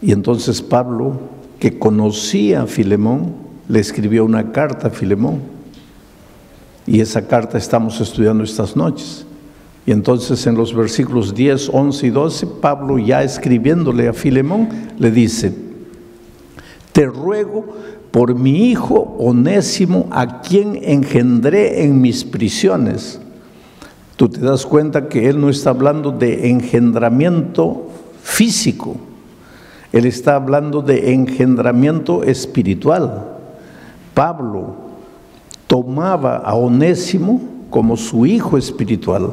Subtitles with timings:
[0.00, 1.18] Y entonces Pablo,
[1.58, 3.34] que conocía a Filemón,
[3.68, 5.40] le escribió una carta a Filemón.
[6.86, 9.26] Y esa carta estamos estudiando estas noches.
[9.84, 15.10] Y entonces en los versículos 10, 11 y 12, Pablo ya escribiéndole a Filemón, le
[15.10, 15.54] dice,
[16.92, 17.64] te ruego
[18.10, 23.20] por mi hijo onésimo, a quien engendré en mis prisiones.
[24.16, 27.88] Tú te das cuenta que él no está hablando de engendramiento
[28.22, 28.96] físico,
[29.92, 33.24] él está hablando de engendramiento espiritual.
[34.14, 34.74] Pablo
[35.66, 37.40] tomaba a Onésimo
[37.70, 39.32] como su hijo espiritual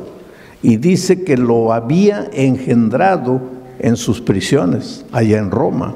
[0.62, 3.41] y dice que lo había engendrado
[3.79, 5.95] en sus prisiones, allá en Roma.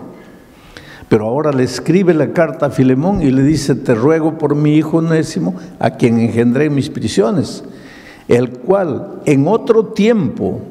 [1.08, 4.76] Pero ahora le escribe la carta a Filemón y le dice, te ruego por mi
[4.76, 7.64] hijo Onésimo, a quien engendré en mis prisiones,
[8.28, 10.62] el cual en otro tiempo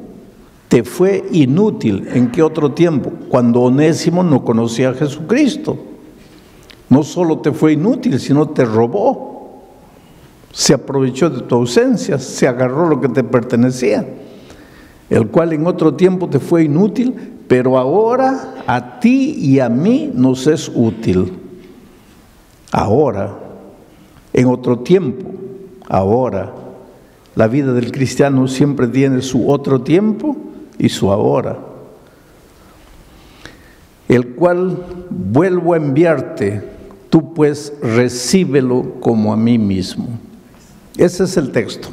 [0.69, 2.07] te fue inútil.
[2.13, 3.11] ¿En qué otro tiempo?
[3.27, 5.77] Cuando Onésimo no conocía a Jesucristo.
[6.87, 9.63] No solo te fue inútil, sino te robó.
[10.51, 14.07] Se aprovechó de tu ausencia, se agarró lo que te pertenecía.
[15.09, 17.15] El cual en otro tiempo te fue inútil,
[17.47, 21.33] pero ahora a ti y a mí nos es útil.
[22.71, 23.35] Ahora,
[24.33, 25.31] en otro tiempo,
[25.87, 26.53] ahora.
[27.35, 30.48] La vida del cristiano siempre tiene su otro tiempo
[30.79, 31.59] y su ahora,
[34.07, 36.63] el cual vuelvo a enviarte,
[37.11, 40.07] tú pues recíbelo como a mí mismo.
[40.97, 41.89] Ese es el texto.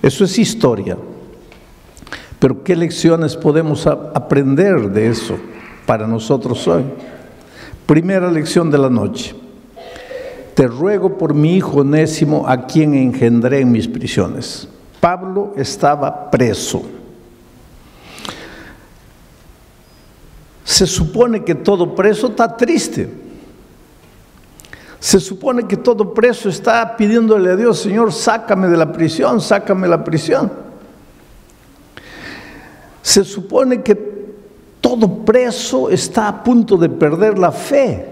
[0.00, 0.96] Eso es historia.
[2.38, 5.36] Pero ¿qué lecciones podemos aprender de eso
[5.84, 6.84] para nosotros hoy?
[7.84, 9.34] Primera lección de la noche.
[10.54, 14.68] Te ruego por mi hijo Onésimo, a quien engendré en mis prisiones.
[15.00, 16.97] Pablo estaba preso.
[20.68, 23.08] Se supone que todo preso está triste.
[25.00, 29.84] Se supone que todo preso está pidiéndole a Dios, Señor, sácame de la prisión, sácame
[29.84, 30.52] de la prisión.
[33.00, 33.94] Se supone que
[34.82, 38.06] todo preso está a punto de perder la fe.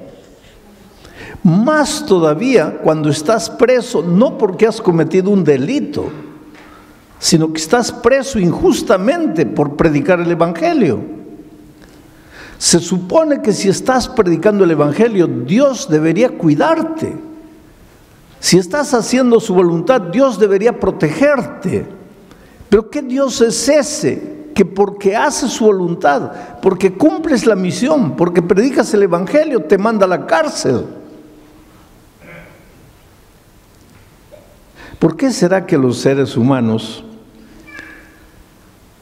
[1.42, 6.08] Más todavía cuando estás preso, no porque has cometido un delito,
[7.19, 11.25] sino que estás preso injustamente por predicar el Evangelio.
[12.59, 17.17] Se supone que si estás predicando el Evangelio, Dios debería cuidarte.
[18.41, 21.87] Si estás haciendo su voluntad, Dios debería protegerte.
[22.69, 24.50] Pero ¿qué Dios es ese?
[24.55, 30.06] Que porque hace su voluntad, porque cumples la misión, porque predicas el Evangelio, te manda
[30.06, 30.87] a la cárcel.
[34.99, 37.05] ¿Por qué será que los seres humanos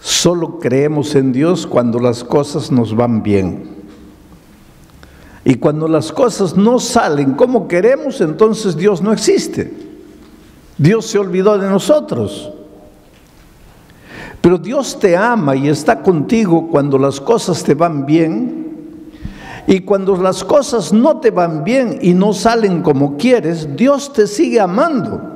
[0.05, 3.71] Solo creemos en Dios cuando las cosas nos van bien.
[5.47, 9.73] Y cuando las cosas no salen como queremos, entonces Dios no existe.
[10.77, 12.53] Dios se olvidó de nosotros.
[14.43, 19.11] Pero Dios te ama y está contigo cuando las cosas te van bien.
[19.67, 24.27] Y cuando las cosas no te van bien y no salen como quieres, Dios te
[24.27, 25.34] sigue amando.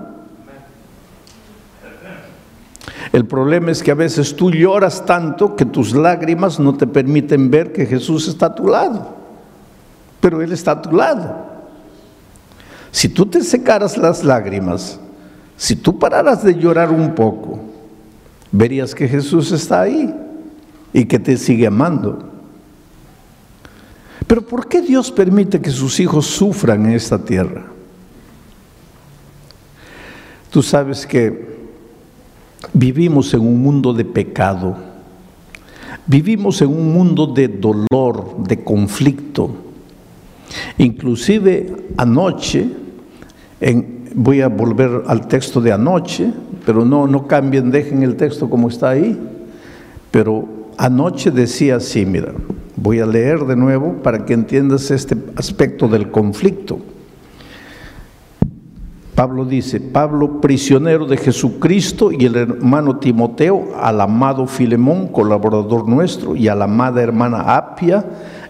[3.13, 7.51] El problema es que a veces tú lloras tanto que tus lágrimas no te permiten
[7.51, 9.17] ver que Jesús está a tu lado.
[10.21, 11.47] Pero Él está a tu lado.
[12.91, 14.99] Si tú te secaras las lágrimas,
[15.57, 17.61] si tú pararas de llorar un poco,
[18.53, 20.15] verías que Jesús está ahí
[20.93, 22.31] y que te sigue amando.
[24.27, 27.65] Pero ¿por qué Dios permite que sus hijos sufran en esta tierra?
[30.51, 31.58] Tú sabes que
[32.73, 34.77] Vivimos en un mundo de pecado,
[36.07, 39.51] vivimos en un mundo de dolor, de conflicto.
[40.79, 42.69] Inclusive anoche,
[44.15, 46.33] voy a volver al texto de anoche,
[46.67, 49.19] pero no, no cambien, dejen el texto como está ahí.
[50.11, 52.33] Pero anoche decía así, mira,
[52.77, 56.79] voy a leer de nuevo para que entiendas este aspecto del conflicto.
[59.19, 66.37] Pablo dice, Pablo prisionero de Jesucristo y el hermano Timoteo, al amado Filemón, colaborador nuestro,
[66.37, 68.05] y a la amada hermana Apia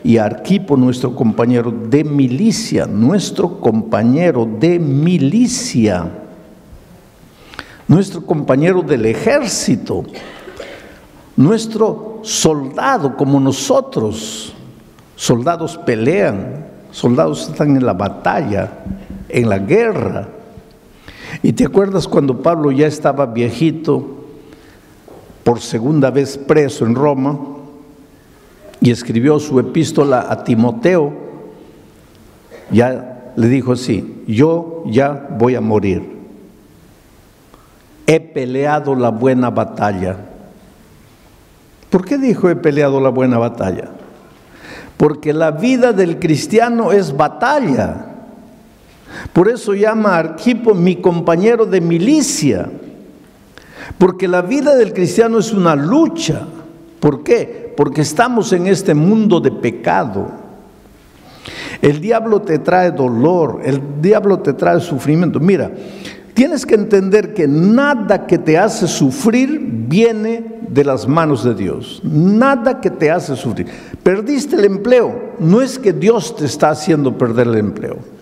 [0.05, 6.07] y a Arquipo, nuestro compañero de milicia, nuestro compañero de milicia,
[7.87, 10.05] nuestro compañero del ejército,
[11.35, 14.53] nuestro soldado como nosotros.
[15.17, 18.71] Soldados pelean, soldados están en la batalla,
[19.31, 20.29] en la guerra
[21.43, 24.17] y te acuerdas cuando Pablo ya estaba viejito,
[25.45, 27.39] por segunda vez preso en Roma,
[28.81, 31.13] y escribió su epístola a Timoteo,
[32.71, 36.19] ya le dijo así, yo ya voy a morir.
[38.07, 40.17] He peleado la buena batalla.
[41.91, 43.91] ¿Por qué dijo he peleado la buena batalla?
[44.97, 48.08] Porque la vida del cristiano es batalla.
[49.33, 52.69] Por eso llama a Arquipo mi compañero de milicia.
[53.97, 56.47] Porque la vida del cristiano es una lucha.
[57.01, 57.73] ¿Por qué?
[57.77, 60.31] Porque estamos en este mundo de pecado.
[61.81, 65.39] El diablo te trae dolor, el diablo te trae sufrimiento.
[65.39, 65.71] Mira,
[66.35, 72.01] tienes que entender que nada que te hace sufrir viene de las manos de Dios.
[72.05, 73.69] Nada que te hace sufrir.
[74.03, 75.35] Perdiste el empleo.
[75.39, 78.18] No es que Dios te está haciendo perder el empleo.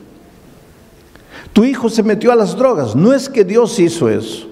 [1.57, 2.95] Tu hijo se metió a las drogas.
[2.95, 4.47] No es que Dios hizo eso.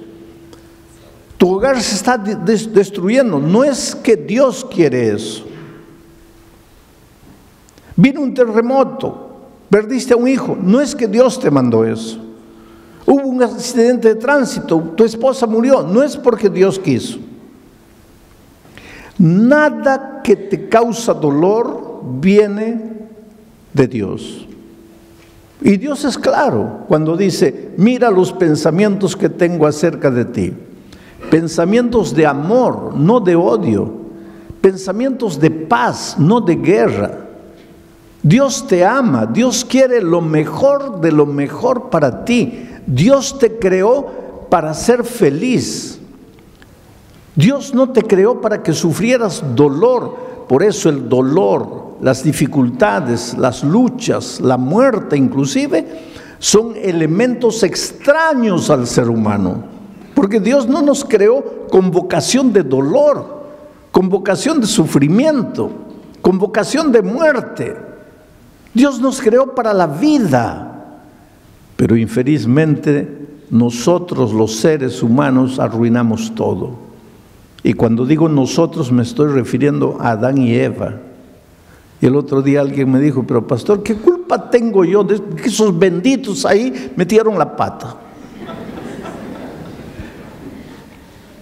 [1.36, 3.38] Tu hogar se está destruyendo.
[3.38, 5.44] No es que Dios quiere eso.
[7.94, 9.36] Vino un terremoto,
[9.68, 10.56] perdiste a un hijo.
[10.58, 12.18] No es que Dios te mandó eso.
[13.04, 15.82] Hubo un accidente de tránsito, tu esposa murió.
[15.82, 17.18] No es porque Dios quiso.
[19.18, 22.80] Nada que te causa dolor viene
[23.74, 24.48] de Dios.
[25.64, 30.52] Y Dios es claro cuando dice, mira los pensamientos que tengo acerca de ti.
[31.30, 33.90] Pensamientos de amor, no de odio.
[34.60, 37.18] Pensamientos de paz, no de guerra.
[38.22, 42.68] Dios te ama, Dios quiere lo mejor de lo mejor para ti.
[42.86, 45.98] Dios te creó para ser feliz.
[47.34, 50.14] Dios no te creó para que sufrieras dolor.
[50.46, 55.86] Por eso el dolor, las dificultades, las luchas, la muerte inclusive,
[56.38, 59.64] son elementos extraños al ser humano.
[60.14, 63.44] Porque Dios no nos creó con vocación de dolor,
[63.90, 65.70] con vocación de sufrimiento,
[66.20, 67.76] con vocación de muerte.
[68.72, 71.00] Dios nos creó para la vida.
[71.76, 76.72] Pero infelizmente nosotros los seres humanos arruinamos todo.
[77.62, 80.94] Y cuando digo nosotros me estoy refiriendo a Adán y Eva.
[82.04, 85.48] Y el otro día alguien me dijo, pero pastor, ¿qué culpa tengo yo de que
[85.48, 87.96] esos benditos ahí metieron la pata?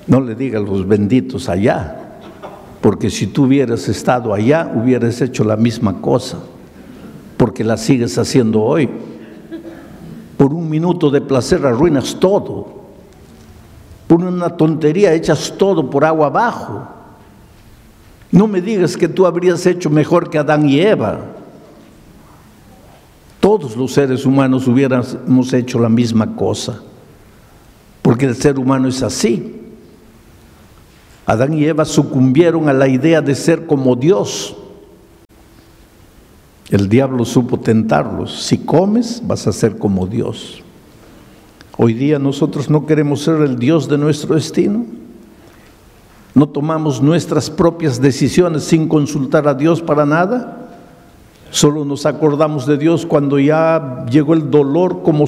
[0.07, 2.21] No le digas los benditos allá,
[2.81, 6.39] porque si tú hubieras estado allá, hubieras hecho la misma cosa,
[7.37, 8.89] porque la sigues haciendo hoy.
[10.37, 12.69] Por un minuto de placer arruinas todo.
[14.07, 17.02] Por una tontería echas todo por agua abajo.
[18.33, 21.21] No me digas que tú habrías hecho mejor que Adán y Eva.
[23.39, 26.81] Todos los seres humanos hubiéramos hecho la misma cosa,
[28.01, 29.61] porque el ser humano es así.
[31.27, 34.57] Adán y Eva sucumbieron a la idea de ser como Dios.
[36.71, 38.45] El diablo supo tentarlos.
[38.45, 40.63] Si comes, vas a ser como Dios.
[41.77, 44.87] Hoy día nosotros no queremos ser el Dios de nuestro destino.
[46.35, 50.69] No tomamos nuestras propias decisiones sin consultar a Dios para nada.
[51.51, 55.27] Solo nos acordamos de Dios cuando ya llegó el dolor como,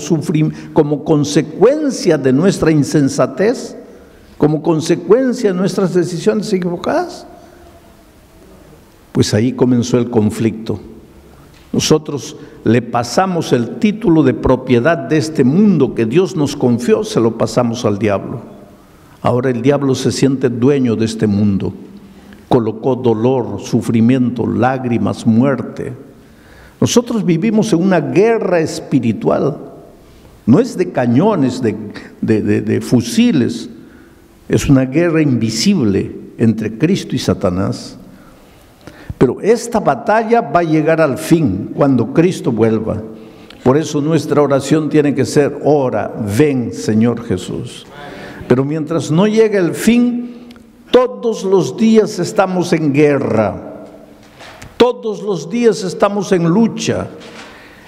[0.73, 3.77] como consecuencia de nuestra insensatez
[4.39, 7.27] como consecuencia de nuestras decisiones equivocadas?
[9.12, 10.81] Pues ahí comenzó el conflicto.
[11.73, 17.20] Nosotros le pasamos el título de propiedad de este mundo que Dios nos confió, se
[17.20, 18.54] lo pasamos al diablo.
[19.24, 21.72] Ahora el diablo se siente dueño de este mundo.
[22.46, 25.94] Colocó dolor, sufrimiento, lágrimas, muerte.
[26.78, 29.56] Nosotros vivimos en una guerra espiritual.
[30.44, 31.72] No es de cañones, de,
[32.20, 33.70] de fusiles,
[34.46, 37.96] es una guerra invisible entre Cristo y Satanás.
[39.16, 43.00] Pero esta batalla va a llegar al fin cuando Cristo vuelva.
[43.62, 47.86] Por eso nuestra oración tiene que ser, ora, ven Señor Jesús.
[48.48, 50.48] Pero mientras no llegue el fin,
[50.91, 53.86] todos los días estamos en guerra.
[54.77, 57.08] Todos los días estamos en lucha.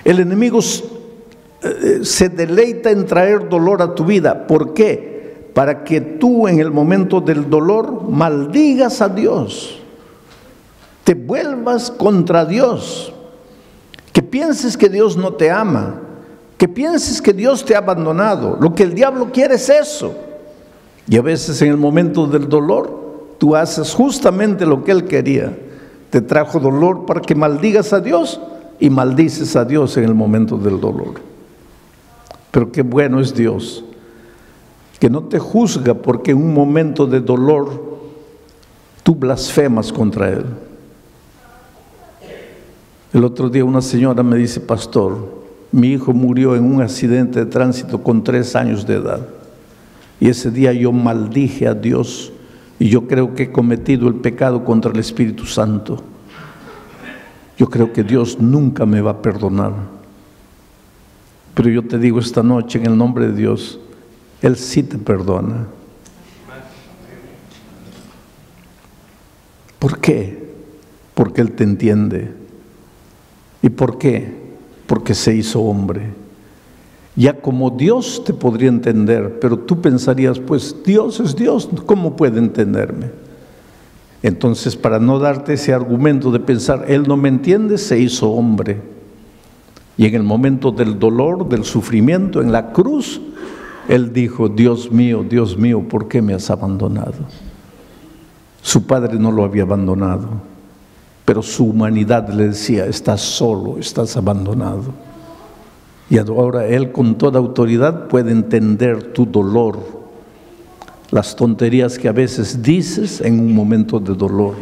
[0.04, 4.46] El enemigo eh, se deleita en traer dolor a tu vida.
[4.46, 5.16] ¿Por qué?
[5.56, 9.78] para que tú en el momento del dolor maldigas a Dios,
[11.02, 13.10] te vuelvas contra Dios,
[14.12, 16.02] que pienses que Dios no te ama,
[16.58, 18.58] que pienses que Dios te ha abandonado.
[18.60, 20.14] Lo que el diablo quiere es eso.
[21.08, 25.56] Y a veces en el momento del dolor, tú haces justamente lo que él quería.
[26.10, 28.40] Te trajo dolor para que maldigas a Dios
[28.80, 31.14] y maldices a Dios en el momento del dolor.
[32.50, 33.84] Pero qué bueno es Dios
[34.98, 37.98] que no te juzga porque en un momento de dolor
[39.02, 40.44] tú blasfemas contra Él.
[43.12, 45.16] El otro día una señora me dice, pastor,
[45.70, 49.20] mi hijo murió en un accidente de tránsito con tres años de edad.
[50.20, 52.32] Y ese día yo maldije a Dios
[52.78, 56.02] y yo creo que he cometido el pecado contra el Espíritu Santo.
[57.58, 59.72] Yo creo que Dios nunca me va a perdonar.
[61.54, 63.80] Pero yo te digo esta noche en el nombre de Dios,
[64.42, 65.66] Él sí te perdona.
[69.78, 70.54] ¿Por qué?
[71.14, 72.30] Porque Él te entiende.
[73.62, 74.34] ¿Y por qué?
[74.86, 76.25] Porque se hizo hombre.
[77.16, 82.38] Ya como Dios te podría entender, pero tú pensarías, pues Dios es Dios, ¿cómo puede
[82.38, 83.10] entenderme?
[84.22, 88.80] Entonces, para no darte ese argumento de pensar, Él no me entiende, se hizo hombre.
[89.96, 93.20] Y en el momento del dolor, del sufrimiento, en la cruz,
[93.88, 97.14] Él dijo, Dios mío, Dios mío, ¿por qué me has abandonado?
[98.60, 100.28] Su padre no lo había abandonado,
[101.24, 105.05] pero su humanidad le decía, estás solo, estás abandonado.
[106.08, 109.78] Y ahora Él con toda autoridad puede entender tu dolor,
[111.10, 114.54] las tonterías que a veces dices en un momento de dolor.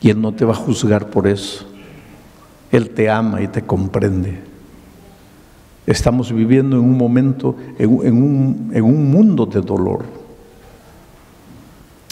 [0.00, 1.64] Y Él no te va a juzgar por eso.
[2.70, 4.40] Él te ama y te comprende.
[5.86, 10.04] Estamos viviendo en un momento, en, un, en un mundo de dolor.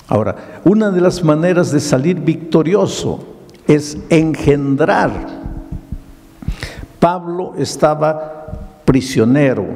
[0.09, 3.25] Ahora, una de las maneras de salir victorioso
[3.67, 5.42] es engendrar
[7.03, 8.47] Pablo estaba
[8.85, 9.67] prisionero,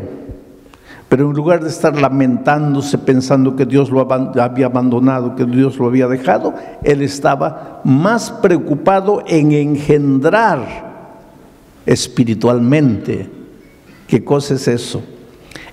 [1.08, 5.86] pero en lugar de estar lamentándose pensando que Dios lo había abandonado, que Dios lo
[5.86, 6.54] había dejado,
[6.84, 10.84] él estaba más preocupado en engendrar
[11.84, 13.28] espiritualmente.
[14.06, 15.02] ¿Qué cosa es eso?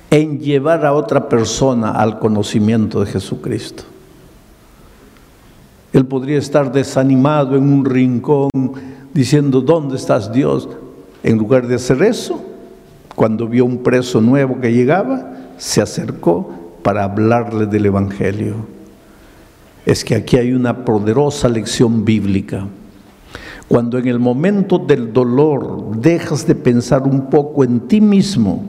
[0.09, 3.83] En llevar a otra persona al conocimiento de Jesucristo.
[5.91, 8.49] Él podría estar desanimado en un rincón
[9.13, 10.67] diciendo, ¿dónde estás Dios?
[11.23, 12.43] En lugar de hacer eso,
[13.15, 16.51] cuando vio un preso nuevo que llegaba, se acercó
[16.83, 18.55] para hablarle del Evangelio.
[19.85, 22.67] Es que aquí hay una poderosa lección bíblica.
[23.67, 28.65] Cuando en el momento del dolor dejas de pensar un poco en ti mismo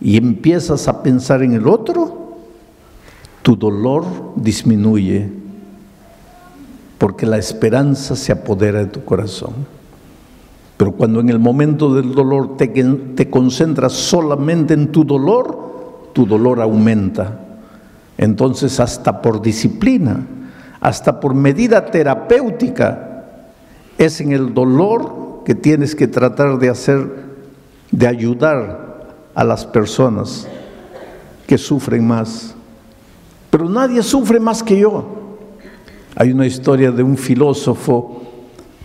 [0.00, 2.38] y empiezas a pensar en el otro,
[3.42, 4.04] tu dolor
[4.36, 5.28] disminuye
[6.98, 9.54] porque la esperanza se apodera de tu corazón.
[10.80, 16.24] Pero cuando en el momento del dolor te, te concentras solamente en tu dolor, tu
[16.24, 17.38] dolor aumenta.
[18.16, 20.26] Entonces hasta por disciplina,
[20.80, 23.26] hasta por medida terapéutica,
[23.98, 27.10] es en el dolor que tienes que tratar de hacer,
[27.90, 30.48] de ayudar a las personas
[31.46, 32.54] que sufren más.
[33.50, 35.04] Pero nadie sufre más que yo.
[36.16, 38.19] Hay una historia de un filósofo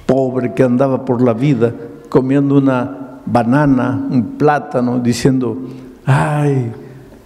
[0.05, 1.73] pobre que andaba por la vida
[2.09, 5.57] comiendo una banana, un plátano, diciendo,
[6.05, 6.71] ay,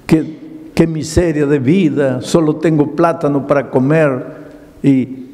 [0.06, 4.40] qué, qué miseria de vida, solo tengo plátano para comer.
[4.82, 5.28] Y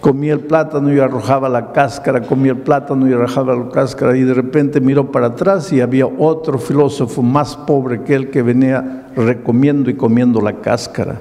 [0.00, 4.22] comía el plátano y arrojaba la cáscara, comía el plátano y arrojaba la cáscara y
[4.22, 9.06] de repente miró para atrás y había otro filósofo más pobre que él que venía
[9.14, 11.20] recomiendo y comiendo la cáscara.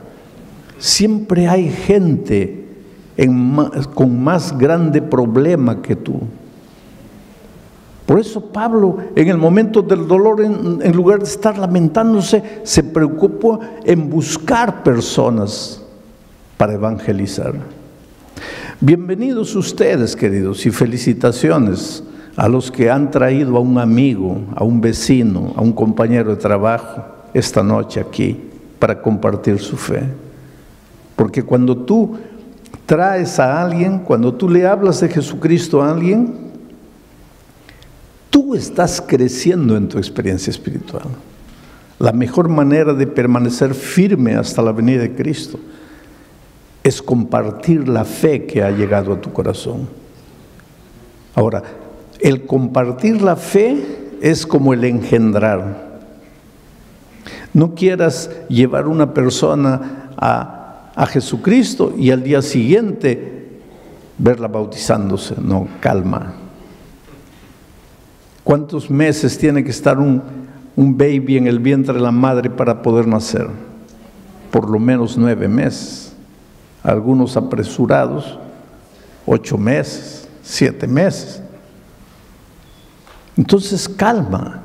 [0.80, 2.61] Siempre hay gente
[3.94, 6.20] con más grande problema que tú.
[8.06, 13.60] Por eso Pablo, en el momento del dolor, en, lugar de estar lamentándose, se preocupó
[13.86, 15.82] en buscar personas
[16.58, 17.54] para evangelizar.
[18.82, 22.04] Bienvenidos ustedes, queridos, y felicitaciones
[22.36, 26.42] a los que han traído a un amigo, a un vecino, a un compañero de
[26.42, 28.38] trabajo esta noche aquí
[28.78, 30.04] para compartir su fe.
[31.16, 32.18] Porque cuando tú
[32.86, 36.52] traes a alguien, cuando tú le hablas de Jesucristo a alguien,
[38.30, 41.04] tú estás creciendo en tu experiencia espiritual.
[42.00, 45.60] La mejor manera de permanecer firme hasta la venida de Cristo
[46.84, 49.88] es compartir la fe que ha llegado a tu corazón.
[51.36, 51.64] Ahora,
[52.20, 55.92] el compartir la fe es como el engendrar.
[57.54, 60.61] No quieras llevar una persona a
[61.02, 63.60] a Jesucristo y al día siguiente
[64.20, 65.34] verla bautizándose.
[65.42, 66.36] No, calma.
[68.44, 70.22] ¿Cuántos meses tiene que estar un,
[70.76, 73.48] un baby en el vientre de la madre para poder nacer?
[74.52, 76.14] Por lo menos nueve meses.
[76.84, 78.38] Algunos apresurados,
[79.26, 81.42] ocho meses, siete meses.
[83.36, 84.62] Entonces, calma.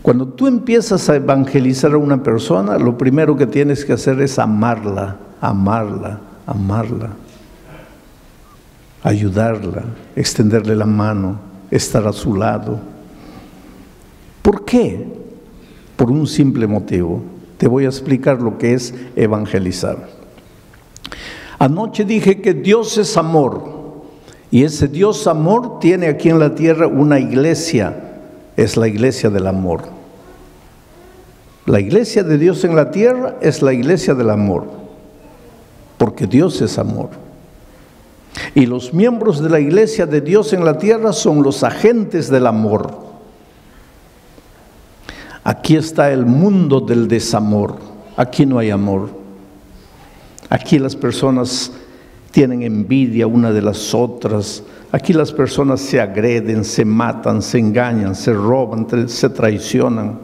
[0.00, 4.38] Cuando tú empiezas a evangelizar a una persona, lo primero que tienes que hacer es
[4.38, 7.10] amarla amarla, amarla.
[9.02, 11.38] ayudarla, extenderle la mano,
[11.70, 12.78] estar a su lado.
[14.42, 15.06] ¿Por qué?
[15.96, 17.22] Por un simple motivo.
[17.56, 20.08] Te voy a explicar lo que es evangelizar.
[21.58, 23.80] Anoche dije que Dios es amor
[24.50, 28.18] y ese Dios amor tiene aquí en la tierra una iglesia,
[28.56, 29.82] es la iglesia del amor.
[31.66, 34.66] La iglesia de Dios en la tierra es la iglesia del amor,
[36.00, 37.10] porque Dios es amor.
[38.54, 42.46] Y los miembros de la iglesia de Dios en la tierra son los agentes del
[42.46, 42.96] amor.
[45.44, 47.76] Aquí está el mundo del desamor.
[48.16, 49.10] Aquí no hay amor.
[50.48, 51.70] Aquí las personas
[52.30, 54.62] tienen envidia una de las otras.
[54.92, 60.18] Aquí las personas se agreden, se matan, se engañan, se roban, se traicionan.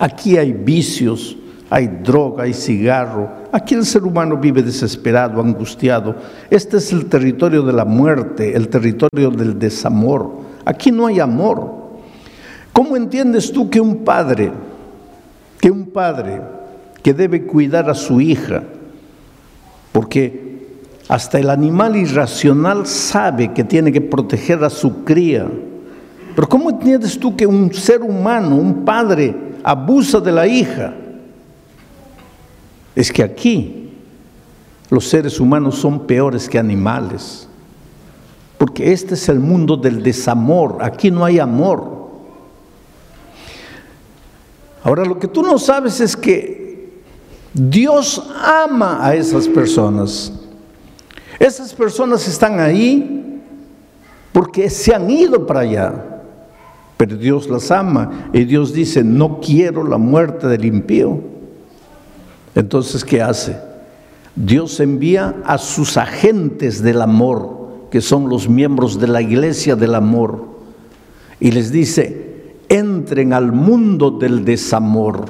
[0.00, 1.36] Aquí hay vicios,
[1.70, 3.30] hay droga, hay cigarro.
[3.52, 6.14] Aquí el ser humano vive desesperado, angustiado.
[6.50, 10.30] Este es el territorio de la muerte, el territorio del desamor.
[10.64, 11.88] Aquí no hay amor.
[12.72, 14.50] ¿Cómo entiendes tú que un padre,
[15.60, 16.40] que un padre
[17.02, 18.62] que debe cuidar a su hija,
[19.92, 20.48] porque
[21.08, 25.46] hasta el animal irracional sabe que tiene que proteger a su cría,
[26.34, 29.34] pero ¿cómo entiendes tú que un ser humano, un padre,
[29.64, 30.94] abusa de la hija?
[32.98, 33.90] Es que aquí
[34.90, 37.46] los seres humanos son peores que animales,
[38.58, 42.08] porque este es el mundo del desamor, aquí no hay amor.
[44.82, 47.02] Ahora lo que tú no sabes es que
[47.54, 50.32] Dios ama a esas personas.
[51.38, 53.40] Esas personas están ahí
[54.32, 56.22] porque se han ido para allá,
[56.96, 61.37] pero Dios las ama y Dios dice, no quiero la muerte del impío.
[62.58, 63.56] Entonces, ¿qué hace?
[64.34, 69.94] Dios envía a sus agentes del amor, que son los miembros de la iglesia del
[69.94, 70.44] amor,
[71.38, 75.26] y les dice, entren al mundo del desamor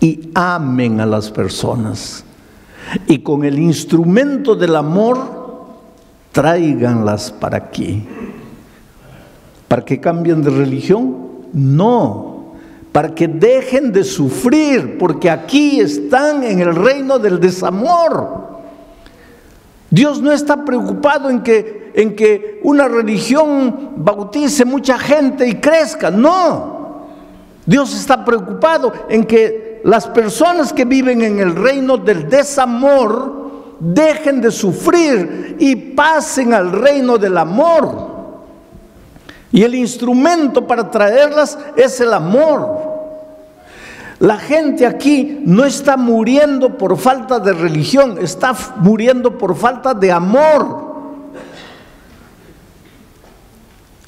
[0.00, 2.24] y amen a las personas.
[3.06, 5.16] Y con el instrumento del amor,
[6.32, 8.04] tráiganlas para aquí.
[9.68, 11.18] ¿Para que cambien de religión?
[11.52, 12.33] No,
[12.94, 18.60] para que dejen de sufrir, porque aquí están en el reino del desamor.
[19.90, 26.08] Dios no está preocupado en que, en que una religión bautice mucha gente y crezca,
[26.12, 27.08] no.
[27.66, 34.40] Dios está preocupado en que las personas que viven en el reino del desamor dejen
[34.40, 38.13] de sufrir y pasen al reino del amor.
[39.54, 42.66] Y el instrumento para traerlas es el amor.
[44.18, 50.10] La gente aquí no está muriendo por falta de religión, está muriendo por falta de
[50.10, 50.94] amor.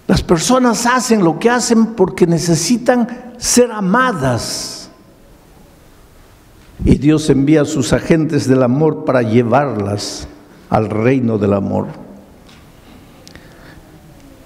[0.08, 4.90] Las personas hacen lo que hacen porque necesitan ser amadas.
[6.84, 10.26] Y Dios envía a sus agentes del amor para llevarlas
[10.70, 12.05] al reino del amor.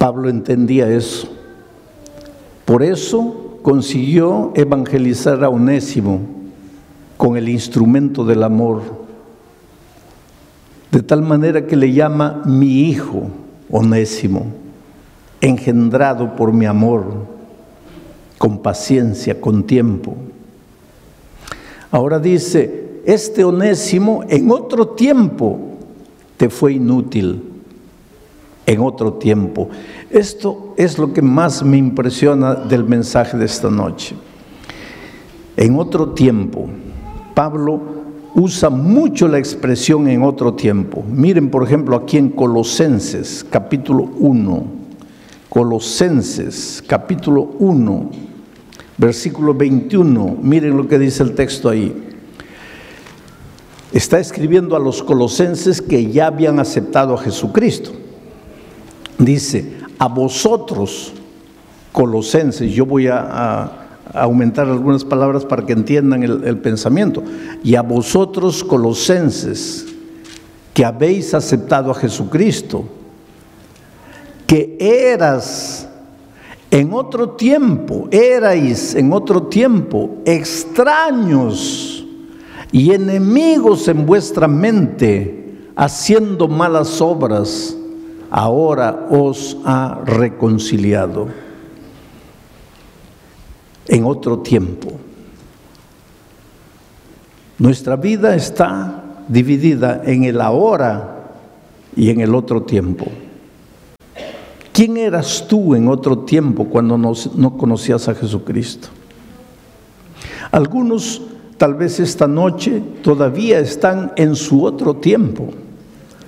[0.01, 1.27] Pablo entendía eso.
[2.65, 6.21] Por eso consiguió evangelizar a Onésimo
[7.17, 8.81] con el instrumento del amor,
[10.91, 13.29] de tal manera que le llama mi hijo
[13.69, 14.47] Onésimo,
[15.39, 17.03] engendrado por mi amor,
[18.39, 20.15] con paciencia, con tiempo.
[21.91, 25.59] Ahora dice, este Onésimo en otro tiempo
[26.37, 27.50] te fue inútil
[28.65, 29.69] en otro tiempo.
[30.09, 34.15] Esto es lo que más me impresiona del mensaje de esta noche.
[35.57, 36.69] En otro tiempo,
[37.33, 37.81] Pablo
[38.33, 41.03] usa mucho la expresión en otro tiempo.
[41.07, 44.81] Miren, por ejemplo, aquí en Colosenses, capítulo 1.
[45.49, 48.09] Colosenses, capítulo 1,
[48.97, 50.37] versículo 21.
[50.41, 51.93] Miren lo que dice el texto ahí.
[53.91, 57.91] Está escribiendo a los colosenses que ya habían aceptado a Jesucristo.
[59.21, 61.13] Dice, a vosotros,
[61.91, 63.77] colosenses, yo voy a,
[64.13, 67.23] aumentar algunas palabras para que entiendan el, el pensamiento,
[67.63, 69.85] y a vosotros, colosenses,
[70.73, 72.83] que habéis aceptado a Jesucristo,
[74.47, 75.87] que eras
[76.71, 82.05] en otro tiempo, erais en otro tiempo extraños
[82.71, 87.77] y enemigos en vuestra mente, haciendo malas obras
[88.31, 91.27] ahora os ha reconciliado
[93.87, 94.93] en otro tiempo.
[97.59, 101.33] Nuestra vida está dividida en el ahora
[101.95, 103.05] y en el otro tiempo.
[104.71, 108.87] ¿Quién eras tú en otro tiempo cuando no, no conocías a Jesucristo?
[110.51, 111.21] Algunos
[111.57, 115.49] tal vez esta noche todavía están en su otro tiempo,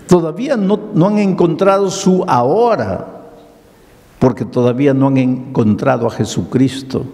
[0.07, 3.07] todavía no, han encontrado su ahora,
[4.19, 7.05] porque todavía no han encontrado a Jesucristo,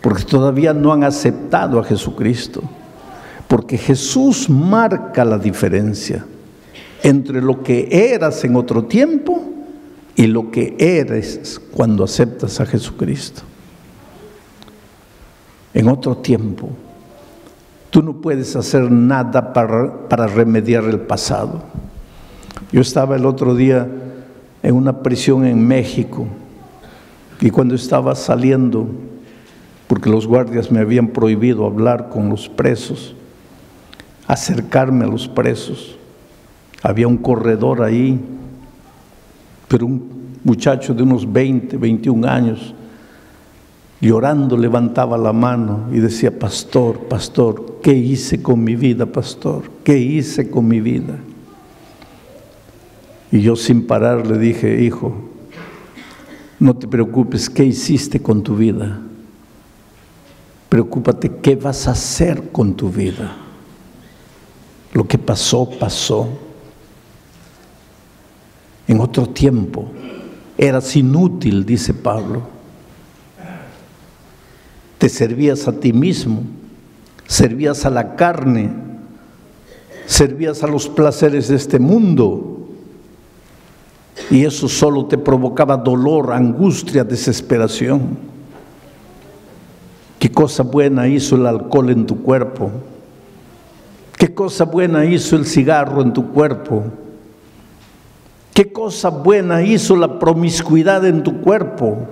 [0.00, 2.62] porque todavía no han aceptado a Jesucristo,
[3.48, 6.24] porque Jesús marca la diferencia
[7.02, 9.42] entre lo que eras en otro tiempo
[10.16, 13.42] y lo que eres cuando aceptas a Jesucristo.
[15.74, 16.70] En otro tiempo,
[17.90, 21.62] tú no puedes hacer nada para, para remediar el pasado.
[22.70, 23.86] Yo estaba el otro día
[24.62, 26.26] en una prisión en México
[27.40, 28.88] y cuando estaba saliendo,
[29.86, 33.14] porque los guardias me habían prohibido hablar con los presos,
[34.26, 35.96] acercarme a los presos,
[36.82, 38.20] había un corredor ahí,
[39.66, 42.74] pero un muchacho de unos 20, 21 años,
[44.00, 49.62] llorando levantaba la mano y decía, pastor, pastor, ¿qué hice con mi vida, pastor?
[49.82, 51.14] ¿Qué hice con mi vida?
[53.30, 55.14] Y yo sin parar le dije, hijo,
[56.58, 59.00] no te preocupes, ¿qué hiciste con tu vida?
[60.68, 63.36] Preocúpate, ¿qué vas a hacer con tu vida?
[64.92, 66.28] Lo que pasó, pasó
[68.86, 69.90] en otro tiempo.
[70.56, 72.42] Eras inútil, dice Pablo.
[74.98, 76.42] Te servías a ti mismo,
[77.26, 78.70] servías a la carne,
[80.06, 82.57] servías a los placeres de este mundo.
[84.30, 88.18] Y eso solo te provocaba dolor, angustia, desesperación.
[90.18, 92.70] ¿Qué cosa buena hizo el alcohol en tu cuerpo?
[94.16, 96.84] ¿Qué cosa buena hizo el cigarro en tu cuerpo?
[98.52, 102.08] ¿Qué cosa buena hizo la promiscuidad en tu cuerpo?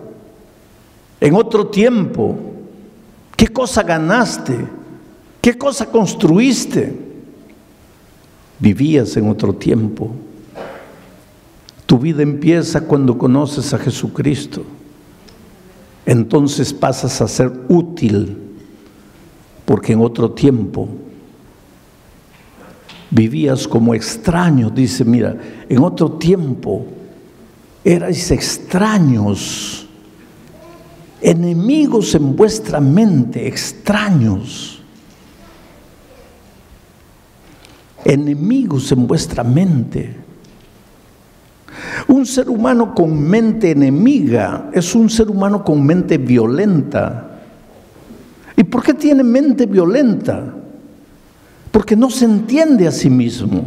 [1.21, 2.37] En otro tiempo,
[3.37, 4.57] ¿qué cosa ganaste?
[5.40, 6.97] ¿Qué cosa construiste?
[8.61, 10.12] Vivías en otro tiempo.
[11.87, 14.64] Tu vida empieza cuando conoces a Jesucristo.
[16.05, 18.37] Entonces pasas a ser útil,
[19.64, 20.88] porque en otro tiempo
[23.11, 25.37] vivías como extraño, dice, mira,
[25.68, 26.87] en otro tiempo
[27.85, 29.87] erais extraños,
[31.20, 34.81] enemigos en vuestra mente, extraños,
[38.05, 40.26] enemigos en vuestra mente.
[42.09, 47.41] Un ser humano con mente enemiga es un ser humano con mente violenta.
[48.57, 50.55] ¿Y por qué tiene mente violenta?
[51.77, 53.67] porque no se entiende a sí mismo.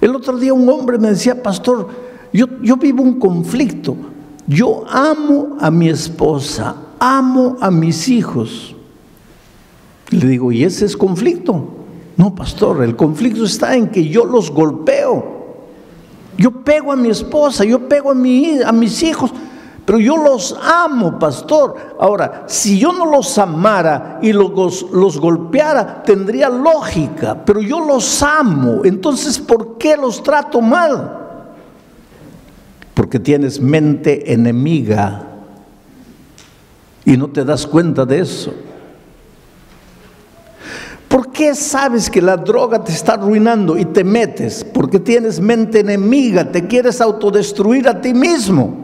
[0.00, 1.88] El otro día un hombre me decía, pastor,
[2.32, 3.96] yo, yo vivo un conflicto.
[4.46, 8.76] Yo amo a mi esposa, amo a mis hijos.
[10.10, 11.70] Le digo, ¿y ese es conflicto?
[12.16, 15.37] No, pastor, el conflicto está en que yo los golpeo.
[16.38, 19.32] Yo pego a mi esposa, yo pego a, mi, a mis hijos,
[19.84, 21.74] pero yo los amo, pastor.
[21.98, 28.84] Ahora, si yo no los amara y los golpeara, tendría lógica, pero yo los amo.
[28.84, 31.18] Entonces, ¿por qué los trato mal?
[32.94, 35.26] Porque tienes mente enemiga
[37.04, 38.52] y no te das cuenta de eso.
[41.08, 44.62] ¿Por qué sabes que la droga te está arruinando y te metes?
[44.62, 48.76] Porque tienes mente enemiga, te quieres autodestruir a ti mismo.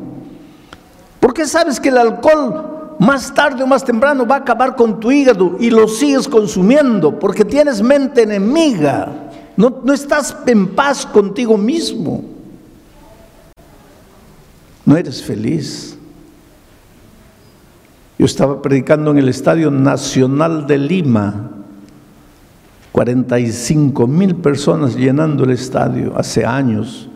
[1.20, 5.00] ¿Por qué sabes que el alcohol más tarde o más temprano va a acabar con
[5.00, 7.18] tu hígado y lo sigues consumiendo?
[7.18, 9.30] Porque tienes mente enemiga.
[9.56, 12.24] No, no estás en paz contigo mismo.
[14.86, 15.96] No eres feliz.
[18.18, 21.50] Yo estaba predicando en el Estadio Nacional de Lima.
[22.94, 27.10] 45 mil personas llenando el estadio hace años,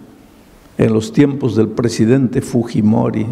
[0.77, 3.27] en los tiempos del presidente Fujimori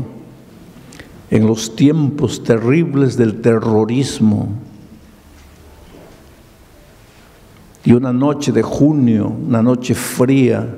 [1.31, 4.49] en los tiempos terribles del terrorismo.
[7.85, 10.73] Y una noche de junio, una noche fría,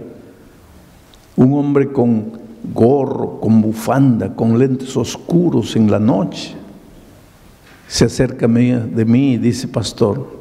[1.36, 2.32] un hombre con
[2.72, 6.54] gorro, con bufanda, con lentes oscuros en la noche,
[7.86, 10.37] se acerca de mí y dice, pastor,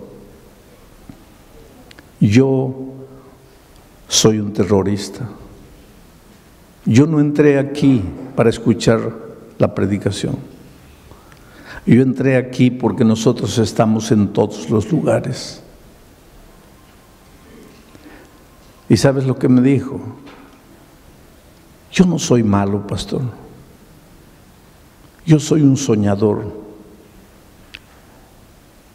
[2.20, 2.74] yo
[4.08, 5.28] soy un terrorista.
[6.86, 8.02] Yo no entré aquí
[8.36, 9.14] para escuchar
[9.58, 10.38] la predicación.
[11.86, 15.62] Yo entré aquí porque nosotros estamos en todos los lugares.
[18.90, 20.00] ¿Y sabes lo que me dijo?
[21.92, 23.22] Yo no soy malo, pastor.
[25.26, 26.67] Yo soy un soñador.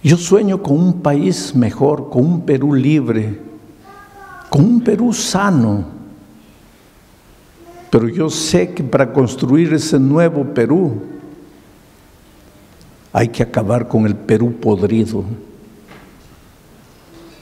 [0.02, 3.40] Yo sueño con un país mejor, con un Perú libre,
[4.50, 5.84] con un Perú sano.
[7.88, 11.02] Pero yo sé que para construir ese nuevo Perú
[13.12, 15.24] hay que acabar con el Perú podrido.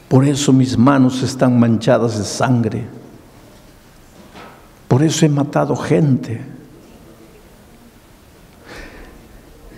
[0.08, 2.84] Por eso mis manos están manchadas de sangre.
[4.88, 6.40] Por eso he matado gente.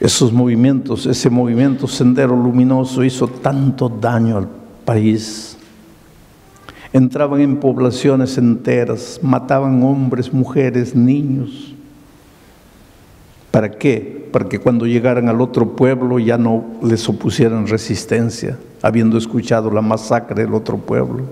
[0.03, 4.49] Esos movimientos, ese movimiento Sendero Luminoso hizo tanto daño al
[4.85, 5.57] país.
[6.93, 11.73] Entraban en poblaciones enteras, mataban hombres, mujeres, niños.
[13.53, 14.29] ¿Para qué?
[14.33, 19.83] Para que cuando llegaran al otro pueblo ya no les opusieran resistencia, habiendo escuchado la
[19.83, 21.27] masacre del otro pueblo.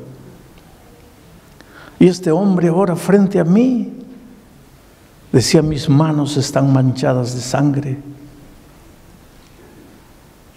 [1.98, 3.94] Y este hombre ahora frente a mí
[5.32, 7.98] decía, mis manos están manchadas de sangre.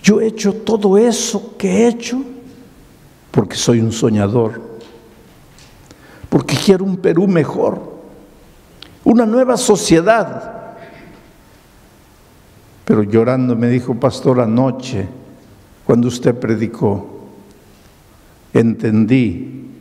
[0.03, 2.21] Yo he hecho todo eso que he hecho
[3.31, 4.61] porque soy un soñador,
[6.29, 7.79] porque quiero un Perú mejor,
[9.05, 10.75] una nueva sociedad.
[12.83, 15.07] Pero llorando me dijo, pastor, anoche,
[15.85, 17.29] cuando usted predicó,
[18.53, 19.71] entendí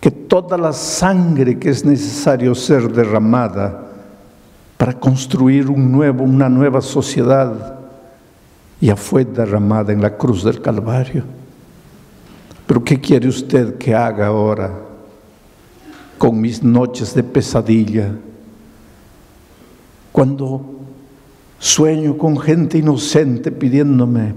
[0.00, 3.92] que toda la sangre que es necesario ser derramada
[4.78, 7.75] para construir un nuevo, una nueva sociedad
[8.80, 11.24] ya fue derramada en la cruz del Calvario.
[12.66, 14.72] Pero ¿qué quiere usted que haga ahora
[16.18, 18.10] con mis noches de pesadilla?
[20.12, 20.76] Cuando
[21.58, 24.34] sueño con gente inocente pidiéndome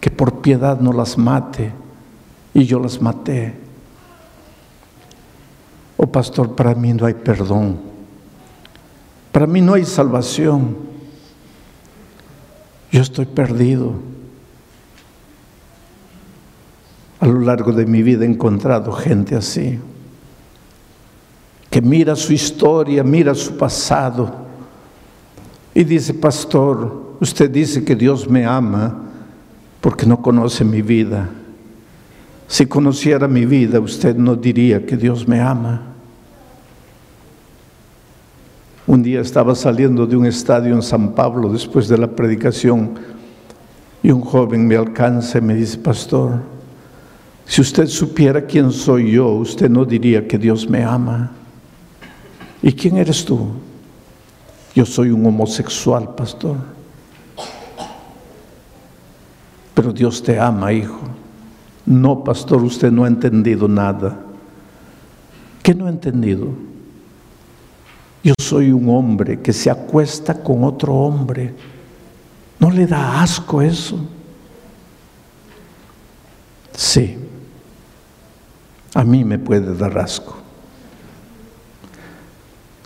[0.00, 1.72] que por piedad no las mate
[2.54, 3.54] y yo las maté.
[5.96, 7.78] Oh pastor, para mí no hay perdón.
[9.30, 10.91] Para mí no hay salvación.
[12.92, 13.94] Yo estoy perdido.
[17.20, 19.78] A lo largo de mi vida he encontrado gente así,
[21.70, 24.30] que mira su historia, mira su pasado
[25.72, 29.04] y dice, pastor, usted dice que Dios me ama
[29.80, 31.30] porque no conoce mi vida.
[32.48, 35.91] Si conociera mi vida, usted no diría que Dios me ama.
[38.92, 42.90] Un día estaba saliendo de un estadio en San Pablo después de la predicación
[44.02, 46.42] y un joven me alcanza y me dice, pastor,
[47.46, 51.32] si usted supiera quién soy yo, usted no diría que Dios me ama.
[52.60, 53.52] ¿Y quién eres tú?
[54.74, 56.58] Yo soy un homosexual, pastor.
[59.72, 61.00] Pero Dios te ama, hijo.
[61.86, 64.20] No, pastor, usted no ha entendido nada.
[65.62, 66.71] ¿Qué no ha entendido?
[68.22, 71.54] Yo soy un hombre que se acuesta con otro hombre.
[72.60, 73.98] ¿No le da asco eso?
[76.72, 77.16] Sí,
[78.94, 80.36] a mí me puede dar asco.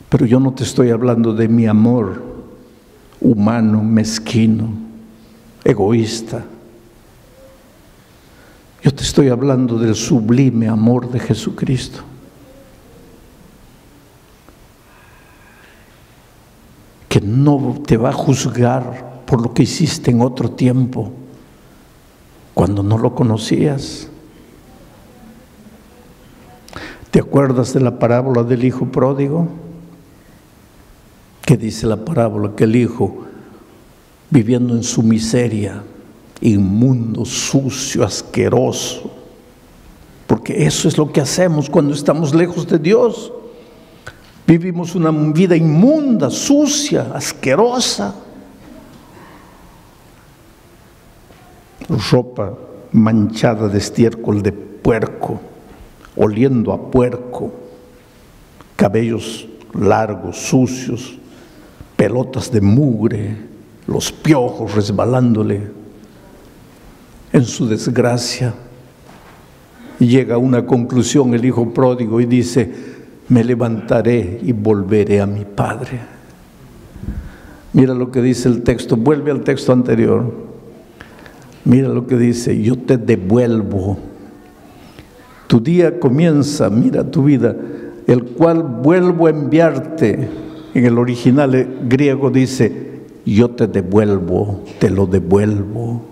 [0.09, 2.22] Pero yo no te estoy hablando de mi amor
[3.20, 4.70] humano, mezquino,
[5.64, 6.44] egoísta.
[8.83, 12.03] Yo te estoy hablando del sublime amor de Jesucristo.
[17.17, 21.13] Que no te va a juzgar por lo que hiciste en otro tiempo,
[22.53, 24.11] cuando no lo conocías.
[27.11, 29.49] ¿Te acuerdas de la parábola del hijo pródigo?
[31.41, 32.55] ¿Qué dice la parábola?
[32.55, 33.25] Que el hijo,
[34.29, 35.83] viviendo en su miseria,
[36.43, 39.11] inmundo, sucio, asqueroso,
[40.27, 43.33] porque eso es lo que hacemos cuando estamos lejos de Dios.
[44.47, 48.15] Vivimos una vida inmunda, sucia, asquerosa.
[52.11, 52.53] Ropa
[52.93, 55.41] manchada de estiércol de puerco,
[56.17, 57.53] oliendo a puerco,
[58.77, 61.19] cabellos largos, sucios,
[61.97, 63.37] pelotas de mugre,
[63.87, 65.71] los piojos resbalándole.
[67.33, 68.55] En su desgracia
[69.99, 72.96] llega a una conclusión el hijo pródigo y dice,
[73.29, 76.01] me levantaré y volveré a mi Padre.
[77.73, 80.33] Mira lo que dice el texto, vuelve al texto anterior.
[81.65, 83.99] Mira lo que dice, yo te devuelvo.
[85.47, 87.55] Tu día comienza, mira tu vida,
[88.07, 90.29] el cual vuelvo a enviarte.
[90.75, 96.03] En el original griego dice, yo te devuelvo, te lo devuelvo.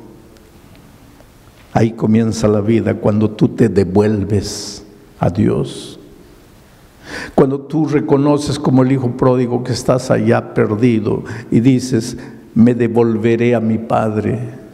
[1.73, 4.85] Ahí comienza la vida cuando tú te devuelves
[5.19, 5.99] a Dios.
[7.35, 12.17] Cuando tú reconoces como el hijo pródigo que estás allá perdido y dices,
[12.55, 14.65] me devolveré a mi padre.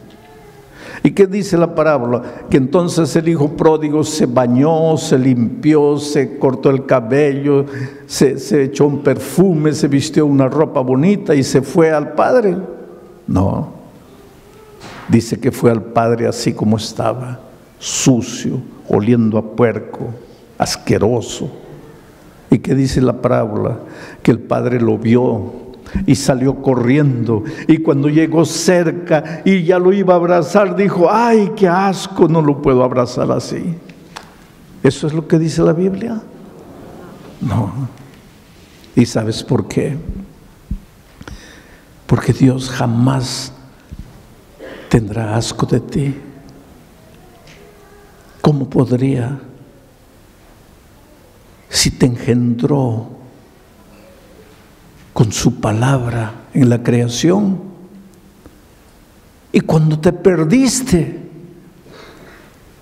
[1.03, 2.21] ¿Y qué dice la parábola?
[2.49, 7.65] Que entonces el hijo pródigo se bañó, se limpió, se cortó el cabello,
[8.05, 12.55] se, se, echó un perfume, se vistió una ropa bonita y se fue al padre.
[13.25, 13.69] No.
[15.07, 17.39] Dice que fue al padre así como estaba,
[17.79, 20.07] sucio, oliendo a puerco,
[20.59, 21.49] asqueroso.
[22.51, 23.79] ¿Y qué dice la parábola?
[24.21, 25.53] Que el padre lo vio
[26.05, 27.43] y salió corriendo.
[27.67, 32.41] Y cuando llegó cerca y ya lo iba a abrazar, dijo, ay, qué asco, no
[32.41, 33.75] lo puedo abrazar así.
[34.83, 36.21] ¿Eso es lo que dice la Biblia?
[37.39, 37.71] No.
[38.97, 39.97] ¿Y sabes por qué?
[42.05, 43.53] Porque Dios jamás
[44.89, 46.15] tendrá asco de ti.
[48.41, 49.39] ¿Cómo podría?
[51.71, 53.21] Si te engendró
[55.13, 57.59] con su palabra en la creación.
[59.51, 61.29] Y cuando te perdiste,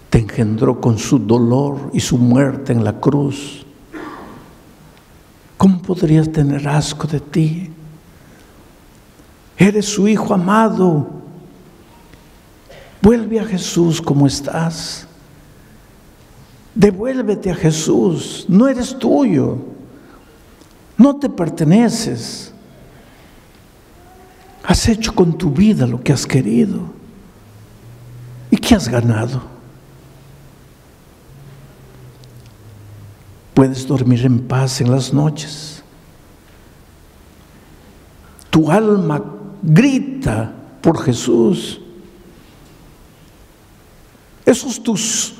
[0.09, 3.65] te engendró con su dolor y su muerte en la cruz.
[5.57, 7.69] ¿Cómo podrías tener asco de ti?
[9.57, 11.09] Eres su hijo amado.
[13.01, 15.08] Vuelve a Jesús como estás.
[16.79, 18.45] Devuélvete a Jesús.
[18.47, 19.57] No eres tuyo.
[20.97, 22.53] No te perteneces.
[24.63, 26.79] Has hecho con tu vida lo que has querido.
[28.49, 29.41] ¿Y qué has ganado?
[33.53, 35.83] Puedes dormir en paz en las noches.
[38.49, 39.21] Tu alma
[39.61, 41.81] grita por Jesús.
[44.45, 45.38] Esos tus,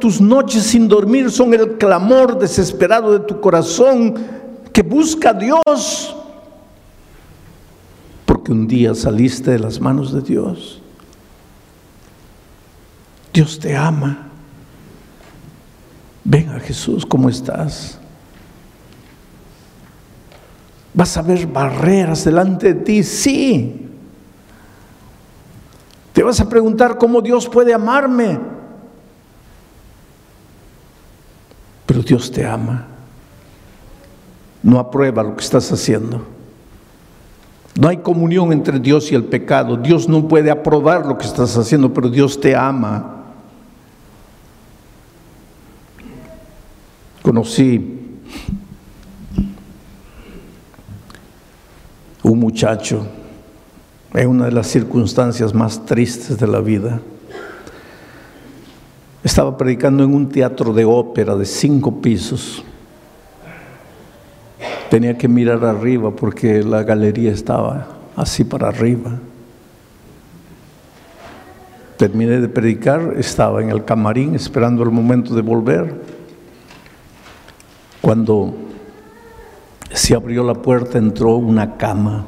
[0.00, 4.14] tus noches sin dormir son el clamor desesperado de tu corazón
[4.72, 6.16] que busca a Dios,
[8.24, 10.82] porque un día saliste de las manos de Dios.
[13.32, 14.28] Dios te ama.
[16.24, 17.98] Ven a Jesús como estás.
[20.92, 23.88] Vas a ver barreras delante de ti, sí.
[26.14, 28.55] Te vas a preguntar cómo Dios puede amarme.
[31.86, 32.88] Pero Dios te ama
[34.66, 36.26] no aprueba lo que estás haciendo.
[37.78, 39.76] No hay comunión entre Dios y el pecado.
[39.76, 43.22] Dios no puede aprobar lo que estás haciendo, pero Dios te ama.
[47.22, 48.00] Conocí
[52.24, 53.06] un muchacho
[54.14, 57.00] en una de las circunstancias más tristes de la vida.
[59.26, 62.62] Estaba predicando en un teatro de ópera de cinco pisos
[64.88, 69.18] tenía que mirar arriba porque la galería estaba así para arriba.
[71.96, 76.00] Terminé de predicar, estaba en el camarín esperando el momento de volver.
[78.00, 78.54] Cuando
[79.92, 82.26] se abrió la puerta entró una cama.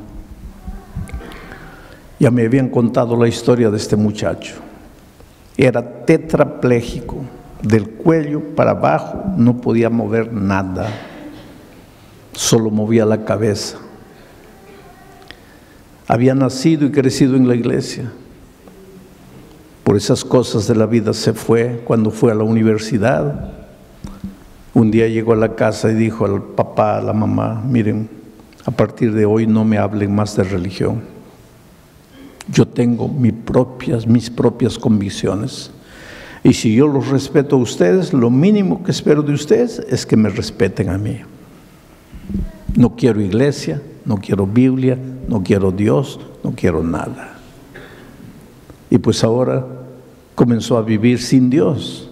[2.19, 4.68] Ya me habían contado la historia de este muchacho.
[5.59, 7.17] Era tetrapléjico,
[7.61, 10.89] del cuello para abajo no podía mover nada
[12.39, 13.79] solo movía la cabeza.
[16.07, 18.13] Había nacido y crecido en la iglesia.
[19.83, 23.51] Por esas cosas de la vida se fue cuando fue a la universidad.
[24.73, 28.09] Un día llegó a la casa y dijo al papá, a la mamá, miren,
[28.65, 31.03] a partir de hoy no me hablen más de religión.
[32.53, 35.71] Yo tengo mis propias, convicciones.
[36.43, 40.17] Y si yo los respeto a ustedes, lo mínimo que espero de ustedes es que
[40.17, 41.19] me respeten a mí.
[42.77, 44.97] No quiero iglesia, no quiero Biblia,
[45.29, 47.39] no quiero Dios, no quiero nada.
[48.89, 49.67] Y pues ahora
[50.35, 52.09] comenzó a vivir sin Dios,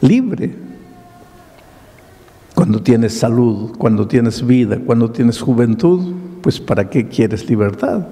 [0.00, 0.54] libre.
[2.54, 8.06] Cuando tienes salud, cuando tienes vida, cuando tienes juventud, pues ¿para qué quieres libertad?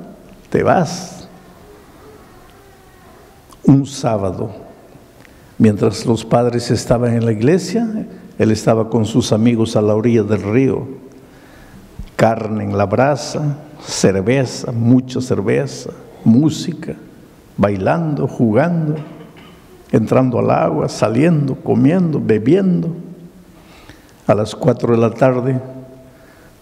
[0.54, 1.26] Te vas.
[3.64, 4.52] Un sábado,
[5.58, 8.06] mientras los padres estaban en la iglesia,
[8.38, 10.86] él estaba con sus amigos a la orilla del río,
[12.14, 15.90] carne en la brasa, cerveza, mucha cerveza,
[16.22, 16.94] música,
[17.56, 18.94] bailando, jugando,
[19.90, 22.94] entrando al agua, saliendo, comiendo, bebiendo.
[24.24, 25.60] A las cuatro de la tarde,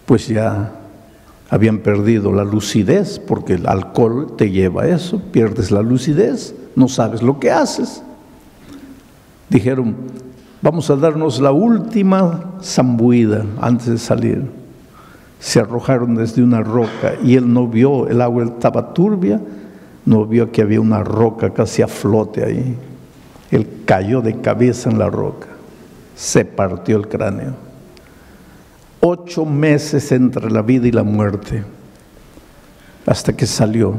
[0.07, 0.82] pues ya
[1.53, 6.89] habían perdido la lucidez, porque el alcohol te lleva a eso, pierdes la lucidez, no
[6.89, 8.03] sabes lo que haces.
[9.49, 9.95] Dijeron,
[10.63, 14.49] Vamos a darnos la última zambuida antes de salir.
[15.41, 19.41] Se arrojaron desde una roca y él no vio, el agua estaba turbia,
[20.07, 22.77] no vio que había una roca casi a flote ahí.
[23.51, 25.49] Él cayó de cabeza en la roca,
[26.15, 27.72] se partió el cráneo.
[29.05, 31.65] Ocho meses entre la vida y la muerte,
[33.05, 33.97] hasta que salió,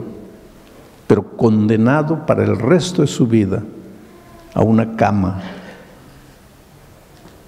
[1.08, 3.62] pero condenado para el resto de su vida
[4.54, 5.42] a una cama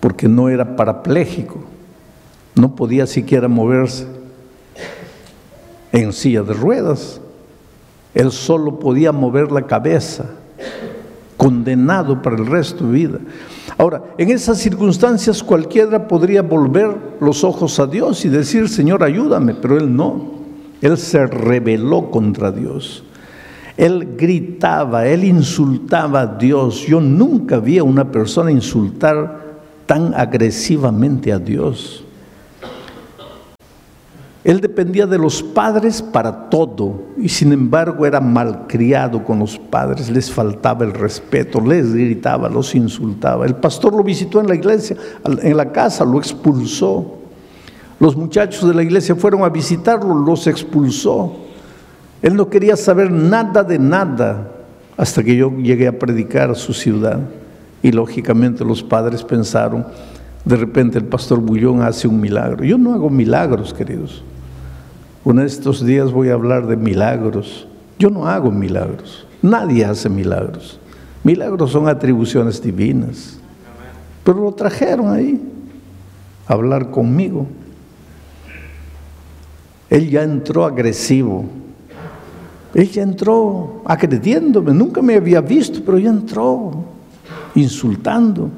[0.06, 1.64] porque no era parapléjico,
[2.54, 4.06] no podía siquiera moverse
[5.92, 7.20] en silla de ruedas.
[8.14, 10.26] Él solo podía mover la cabeza,
[11.38, 13.18] condenado para el resto de vida.
[13.78, 19.54] Ahora, en esas circunstancias cualquiera podría volver los ojos a Dios y decir, Señor, ayúdame,
[19.54, 20.36] pero él no.
[20.82, 23.04] Él se rebeló contra Dios.
[23.76, 26.86] Él gritaba, él insultaba a Dios.
[26.88, 29.44] Yo nunca vi a una persona insultar
[29.86, 32.05] tan agresivamente a Dios.
[34.46, 40.08] Él dependía de los padres para todo y sin embargo era malcriado con los padres,
[40.12, 43.48] les faltaba el respeto, les gritaba, los insultaba.
[43.48, 47.16] El pastor lo visitó en la iglesia, en la casa, lo expulsó.
[48.00, 51.38] Los muchachos de la iglesia fueron a visitarlo, los expulsó.
[52.22, 54.52] Él no quería saber nada de nada
[54.96, 57.20] hasta que yo llegué a predicar a su ciudad.
[57.82, 59.88] Y lógicamente los padres pensaron,
[60.44, 62.64] de repente el pastor Bullón hace un milagro.
[62.64, 64.24] Yo no hago milagros, queridos.
[65.26, 67.68] Uno de estos días voy a hablar de milagros.
[67.98, 69.26] Yo no hago milagros.
[69.42, 70.80] Nadie hace milagros.
[71.24, 73.40] Milagros son atribuciones divinas.
[74.24, 75.42] Pero lo trajeron ahí
[76.48, 77.48] a hablar conmigo.
[79.90, 81.46] Él ya entró agresivo.
[82.76, 84.74] Él ya entró agrediéndome.
[84.76, 86.86] Nunca me había visto, pero ya entró
[87.56, 88.52] insultando.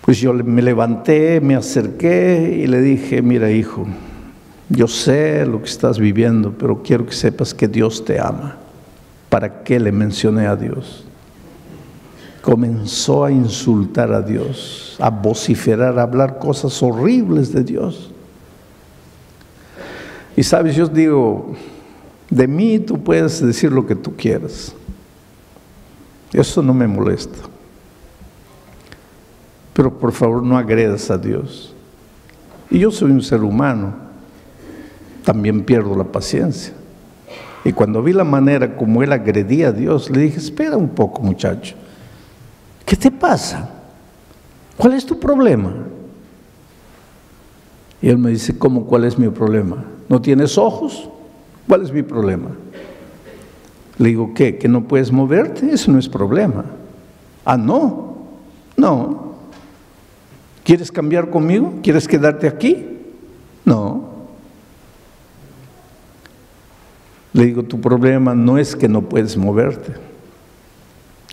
[0.00, 3.86] Pues yo me levanté, me acerqué y le dije, mira hijo,
[4.70, 8.56] yo sé lo que estás viviendo, pero quiero que sepas que Dios te ama.
[9.28, 11.04] ¿Para qué le mencioné a Dios?
[12.40, 18.12] Comenzó a insultar a Dios, a vociferar, a hablar cosas horribles de Dios.
[20.36, 21.52] Y sabes, yo digo,
[22.30, 24.72] de mí tú puedes decir lo que tú quieras.
[26.32, 27.38] Eso no me molesta.
[29.74, 31.74] Pero por favor no agredas a Dios.
[32.70, 34.09] Y yo soy un ser humano.
[35.24, 36.72] También pierdo la paciencia.
[37.64, 41.22] Y cuando vi la manera como él agredía a Dios, le dije, espera un poco
[41.22, 41.76] muchacho.
[42.86, 43.68] ¿Qué te pasa?
[44.76, 45.74] ¿Cuál es tu problema?
[48.00, 49.84] Y él me dice, ¿cómo cuál es mi problema?
[50.08, 51.08] ¿No tienes ojos?
[51.68, 52.50] ¿Cuál es mi problema?
[53.98, 54.56] Le digo, ¿qué?
[54.56, 55.70] ¿Que no puedes moverte?
[55.70, 56.64] Eso no es problema.
[57.44, 58.16] Ah, no.
[58.76, 59.34] No.
[60.64, 61.74] ¿Quieres cambiar conmigo?
[61.82, 62.86] ¿Quieres quedarte aquí?
[63.66, 63.99] No.
[67.32, 69.94] Le digo, tu problema no es que no puedes moverte.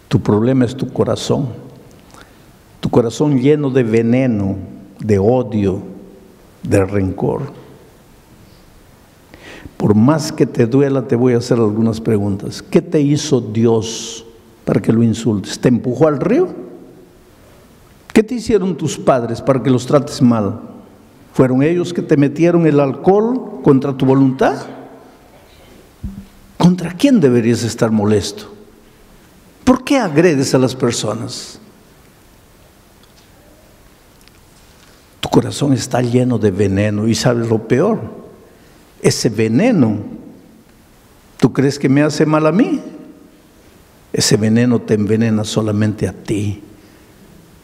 [0.07, 1.47] Tu problema es tu corazón.
[2.79, 4.55] Tu corazón lleno de veneno,
[4.99, 5.81] de odio,
[6.63, 7.51] de rencor.
[9.75, 12.61] Por más que te duela, te voy a hacer algunas preguntas.
[12.61, 14.25] ¿Qué te hizo Dios
[14.65, 15.59] para que lo insultes?
[15.59, 16.47] ¿Te empujó al río?
[18.13, 20.61] ¿Qué te hicieron tus padres para que los trates mal?
[21.33, 24.76] ¿Fueron ellos que te metieron el alcohol contra tu voluntad?
[26.67, 28.53] ¿Contra quién deberías estar molesto?
[29.63, 31.61] ¿Por qué agredes a las personas?
[35.21, 38.01] Tu corazón está lleno de veneno y sabes lo peor
[39.01, 39.99] ese veneno,
[41.39, 42.81] ¿tú crees que me hace mal a mí?
[44.11, 46.61] Ese veneno te envenena solamente a ti.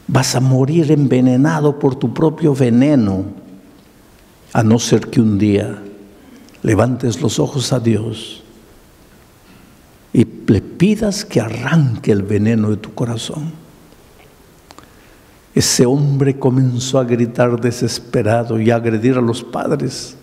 [0.07, 3.25] Vas a morir envenenado por tu propio veneno,
[4.53, 5.77] a no ser que un día
[6.61, 8.42] levantes los ojos a Dios
[10.14, 13.51] y le pidas que arranque el veneno de tu corazón.
[15.55, 20.16] Ese hombre comenzó a gritar desesperado y a agredir a los padres.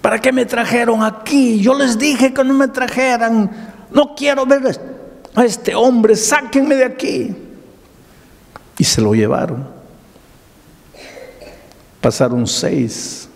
[0.00, 1.60] ¿Para qué me trajeron aquí?
[1.60, 3.50] Yo les dije que no me trajeran.
[3.92, 4.80] No quiero ver
[5.34, 7.36] a este hombre, sáquenme de aquí.
[8.76, 9.68] Y se lo llevaron.
[12.00, 13.28] Pasaron seis,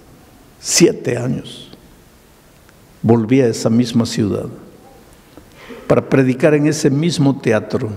[0.60, 1.70] siete años.
[3.00, 4.48] Volví a esa misma ciudad
[5.88, 7.88] para predicar en ese mismo teatro.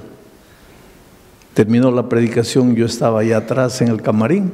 [1.54, 4.54] Terminó la predicación, yo estaba allá atrás en el camarín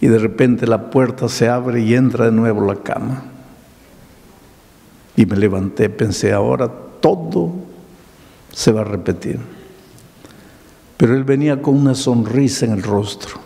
[0.00, 3.24] y de repente la puerta se abre y entra de nuevo la cama.
[5.16, 7.52] Y me levanté, pensé, ahora todo
[8.52, 9.40] se va a repetir.
[10.98, 13.40] Pero él venía con una sonrisa en el rostro.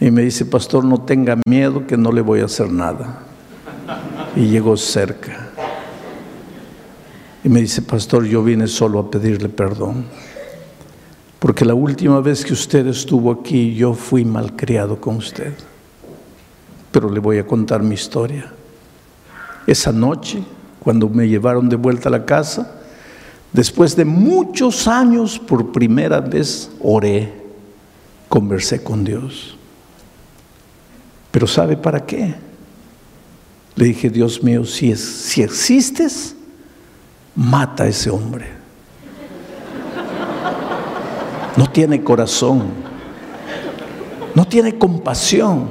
[0.00, 3.20] Y me dice, pastor, no tenga miedo que no le voy a hacer nada.
[4.36, 5.47] Y llegó cerca.
[7.44, 10.04] Y me dice, pastor, yo vine solo a pedirle perdón.
[11.38, 15.52] Porque la última vez que usted estuvo aquí, yo fui malcriado con usted.
[16.90, 18.52] Pero le voy a contar mi historia.
[19.66, 20.42] Esa noche,
[20.80, 22.80] cuando me llevaron de vuelta a la casa,
[23.52, 27.32] después de muchos años, por primera vez oré,
[28.28, 29.56] conversé con Dios.
[31.30, 32.34] Pero ¿sabe para qué?
[33.76, 36.34] Le dije, Dios mío, si, es, si existes,
[37.38, 38.46] mata a ese hombre.
[41.56, 42.64] No tiene corazón,
[44.34, 45.68] no tiene compasión.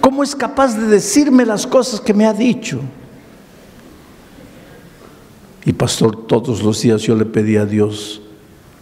[0.00, 2.80] ¿Cómo es capaz de decirme las cosas que me ha dicho?
[5.64, 8.22] Y pastor, todos los días yo le pedí a Dios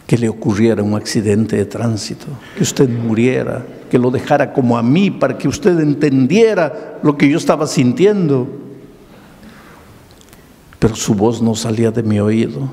[0.06, 4.82] que le ocurriera un accidente de tránsito, que usted muriera, que lo dejara como a
[4.82, 8.63] mí, para que usted entendiera lo que yo estaba sintiendo.
[10.84, 12.68] Pero su voz no salía de mi oído.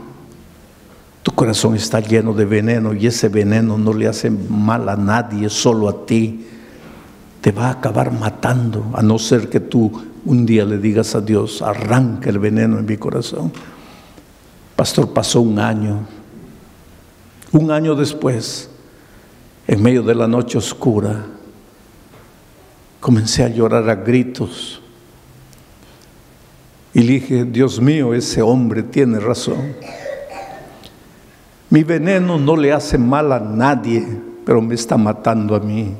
[1.24, 5.50] Tu corazón está lleno de veneno y ese veneno no le hace mal a nadie,
[5.50, 6.46] solo a ti.
[7.40, 9.90] Te va a acabar matando, a no ser que tú
[10.26, 13.54] un día le digas a Dios, arranca el veneno en mi corazón.
[14.76, 16.02] Pastor, pasó un año.
[17.54, 18.70] Un año después,
[19.68, 21.28] en medio de la noche oscura,
[23.00, 24.81] comencé a llorar a gritos.
[26.94, 29.76] Y dije, Dios mío, ese hombre tiene razón.
[31.70, 34.06] Mi veneno no le hace mal a nadie,
[34.46, 35.94] pero me está matando a mí.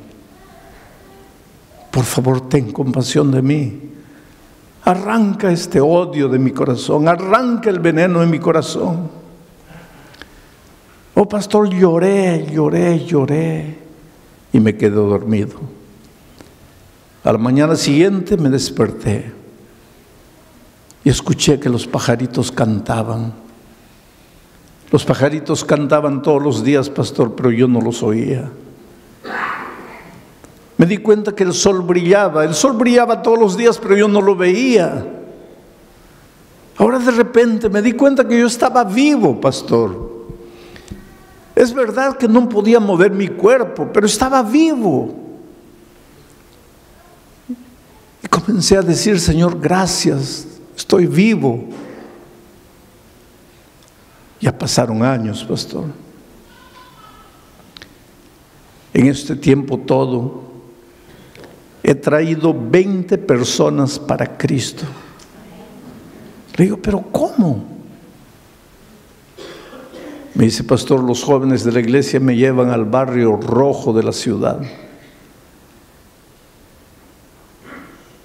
[1.90, 3.80] Por favor, ten compasión de mí.
[4.84, 9.10] Arranca este odio de mi corazón, arranca el veneno de mi corazón.
[11.14, 13.78] Oh pastor, lloré, lloré, lloré
[14.52, 15.56] y me quedé dormido.
[17.24, 19.41] A la mañana siguiente me desperté
[21.04, 23.32] y escuché que los pajaritos cantaban.
[24.90, 28.50] Los pajaritos cantaban todos los días, pastor, pero yo no los oía.
[30.76, 34.08] Me di cuenta que el sol brillaba, el sol brillaba todos los días, pero yo
[34.08, 35.06] no lo veía.
[36.76, 40.12] Ahora de repente me di cuenta que yo estaba vivo, pastor.
[41.54, 45.14] Es verdad que no podía mover mi cuerpo, pero estaba vivo.
[48.22, 50.46] Y comencé a decir, Señor, gracias,
[50.76, 51.64] estoy vivo.
[54.40, 55.84] Ya pasaron años, pastor.
[58.94, 60.42] En este tiempo todo,
[61.82, 64.84] he traído 20 personas para Cristo.
[66.56, 67.64] Le digo, pero ¿cómo?
[70.34, 74.12] Me dice, pastor, los jóvenes de la iglesia me llevan al barrio rojo de la
[74.12, 74.60] ciudad,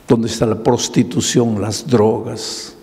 [0.07, 2.75] donde está la prostitución, las drogas,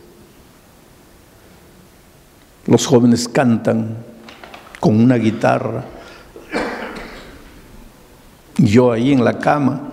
[2.67, 3.97] los jóvenes cantan
[4.81, 5.85] con una guitarra.
[8.57, 9.93] Yo ahí en la cama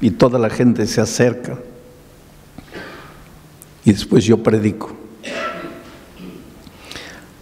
[0.00, 1.58] y toda la gente se acerca.
[3.84, 4.92] Y después yo predico.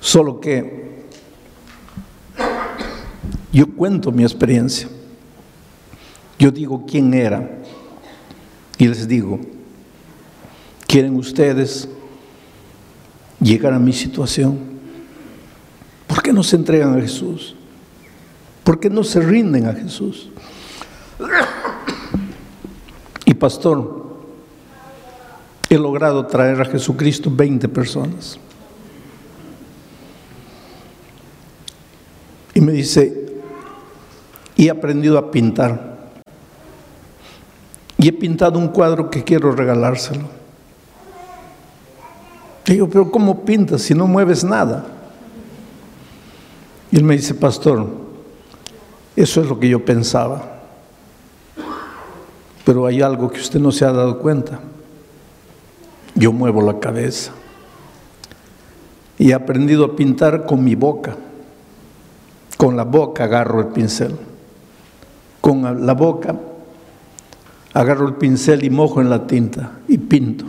[0.01, 1.07] Solo que
[3.53, 4.89] yo cuento mi experiencia.
[6.39, 7.63] Yo digo quién era
[8.79, 9.41] y les digo,
[10.87, 11.89] ¿quieren ustedes
[13.41, 14.59] llegar a mi situación?
[16.07, 17.57] ¿Por qué no se entregan a Jesús?
[18.65, 20.31] ¿Por qué no se rinden a Jesús?
[23.25, 24.17] Y pastor,
[25.69, 28.39] he logrado traer a Jesucristo 20 personas.
[32.55, 33.25] Y me dice,
[34.57, 35.94] y he aprendido a pintar.
[38.05, 40.27] Y he pintado un cuadro que quiero regalárselo.
[42.67, 44.85] Digo, pero ¿cómo pintas si no mueves nada?
[46.91, 47.89] Y él me dice, pastor,
[49.17, 50.45] eso es lo que yo pensaba.
[52.67, 54.61] Pero hay algo que usted no se ha dado cuenta.
[56.15, 57.33] Yo muevo la cabeza.
[59.19, 61.17] Y he aprendido a pintar con mi boca.
[62.59, 64.15] Con la boca agarro el pincel.
[65.41, 66.37] Con la boca
[67.75, 70.47] agarro el pincel y mojo en la tinta y pinto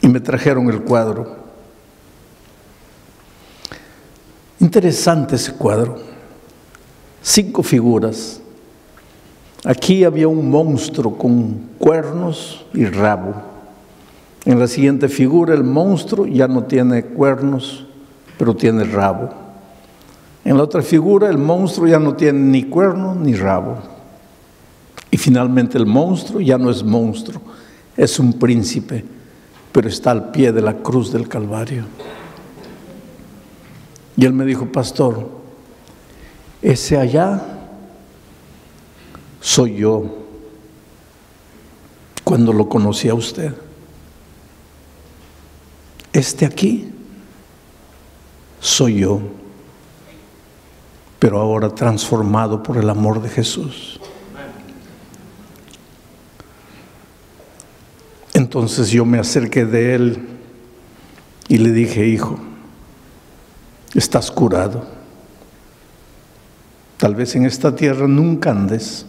[0.00, 1.36] y me trajeron el cuadro.
[4.60, 5.96] Interesante ese cuadro.
[7.22, 8.40] Cinco figuras.
[9.64, 13.34] Aquí había un monstruo con cuernos y rabo.
[14.44, 17.86] En la siguiente figura el monstruo ya no tiene cuernos
[18.38, 19.30] pero tiene rabo.
[20.44, 23.97] En la otra figura el monstruo ya no tiene ni cuerno ni rabo.
[25.10, 27.40] Y finalmente el monstruo ya no es monstruo,
[27.96, 29.04] es un príncipe,
[29.72, 31.84] pero está al pie de la cruz del Calvario.
[34.16, 35.28] Y él me dijo, pastor,
[36.60, 37.40] ese allá
[39.40, 40.04] soy yo
[42.24, 43.54] cuando lo conocí a usted.
[46.12, 46.92] Este aquí
[48.60, 49.20] soy yo,
[51.18, 54.00] pero ahora transformado por el amor de Jesús.
[58.48, 60.26] Entonces yo me acerqué de él
[61.48, 62.38] y le dije, hijo,
[63.94, 64.86] estás curado.
[66.96, 69.04] Tal vez en esta tierra nunca andes,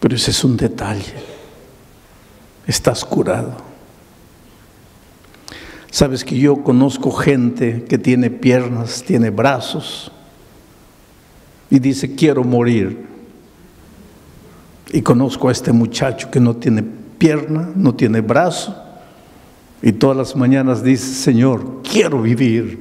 [0.00, 1.14] pero ese es un detalle.
[2.66, 3.56] Estás curado.
[5.90, 10.12] Sabes que yo conozco gente que tiene piernas, tiene brazos
[11.70, 13.06] y dice, quiero morir.
[14.92, 18.74] Y conozco a este muchacho que no tiene pierna, no tiene brazo.
[19.80, 22.80] Y todas las mañanas dice, Señor, quiero vivir,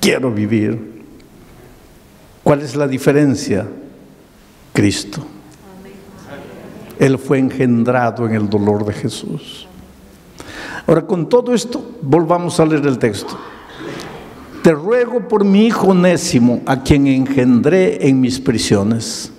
[0.00, 1.02] quiero vivir.
[2.42, 3.68] ¿Cuál es la diferencia?
[4.72, 5.22] Cristo.
[6.98, 9.68] Él fue engendrado en el dolor de Jesús.
[10.86, 13.38] Ahora, con todo esto, volvamos a leer el texto.
[14.62, 19.30] Te ruego por mi hijo Onésimo, a quien engendré en mis prisiones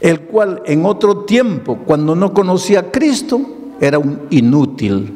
[0.00, 3.40] el cual en otro tiempo, cuando no conocía a Cristo,
[3.80, 5.12] era un inútil,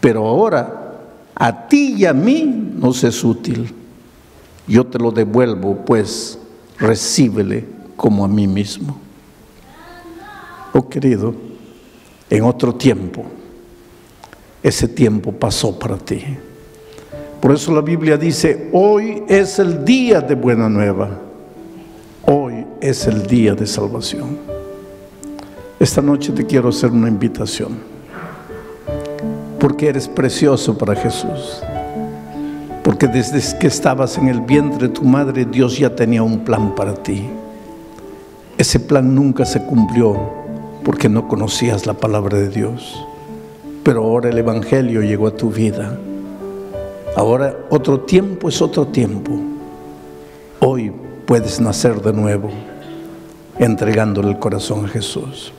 [0.00, 0.94] pero ahora
[1.34, 3.72] a ti y a mí nos es útil.
[4.66, 6.38] Yo te lo devuelvo, pues
[6.78, 7.64] recíbele
[7.96, 8.98] como a mí mismo.
[10.72, 11.34] Oh querido,
[12.28, 13.24] en otro tiempo,
[14.62, 16.22] ese tiempo pasó para ti.
[17.40, 21.25] Por eso la Biblia dice, hoy es el día de buena nueva
[22.80, 24.38] es el día de salvación.
[25.80, 27.78] Esta noche te quiero hacer una invitación,
[29.58, 31.62] porque eres precioso para Jesús,
[32.82, 36.74] porque desde que estabas en el vientre de tu madre, Dios ya tenía un plan
[36.74, 37.28] para ti.
[38.58, 40.18] Ese plan nunca se cumplió
[40.84, 43.06] porque no conocías la palabra de Dios,
[43.82, 45.98] pero ahora el Evangelio llegó a tu vida.
[47.16, 49.32] Ahora otro tiempo es otro tiempo.
[50.60, 50.92] Hoy
[51.26, 52.50] puedes nacer de nuevo
[53.58, 55.52] entregándole el corazón a Jesús.